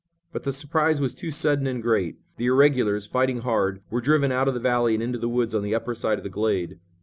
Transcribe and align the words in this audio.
But 0.33 0.45
the 0.45 0.51
surprise 0.51 0.99
was 0.99 1.13
too 1.13 1.29
sudden 1.29 1.67
and 1.67 1.79
great. 1.79 2.17
The 2.37 2.47
irregulars, 2.47 3.05
fighting 3.05 3.41
hard, 3.41 3.83
were 3.91 4.01
driven 4.01 4.31
out 4.31 4.47
of 4.47 4.55
the 4.55 4.59
valley 4.59 4.95
and 4.95 5.03
into 5.03 5.19
the 5.19 5.29
woods 5.29 5.53
on 5.53 5.61
the 5.61 5.75
upper 5.75 5.93
side 5.93 6.17
of 6.17 6.23
the 6.23 6.27
glade. 6.31 6.79